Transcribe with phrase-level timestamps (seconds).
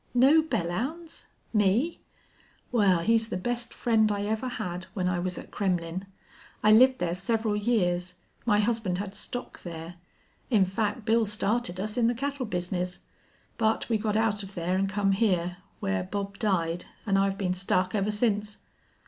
[0.15, 1.27] "Know Belllounds?
[1.53, 2.01] Me?
[2.71, 6.07] Wal, he's the best friend I ever had when I was at Kremmlin'.
[6.63, 8.15] I lived there several years.
[8.43, 9.97] My husband had stock there.
[10.49, 13.01] In fact, Bill started us in the cattle business.
[13.59, 17.53] But we got out of there an' come here, where Bob died, an' I've been
[17.53, 18.57] stuck ever since."